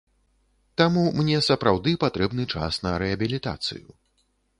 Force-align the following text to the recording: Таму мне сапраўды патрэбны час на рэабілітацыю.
Таму 0.81 1.03
мне 1.19 1.37
сапраўды 1.47 1.93
патрэбны 2.03 2.47
час 2.55 2.79
на 2.87 2.95
рэабілітацыю. 3.05 3.87